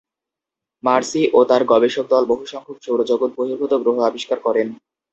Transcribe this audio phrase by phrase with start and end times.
[0.83, 4.67] Mercy ও তাঁর গবেষক দল বহুসংখ্যক সৌরজগৎ বহির্ভূত গ্রহ আবিষ্কার করেন।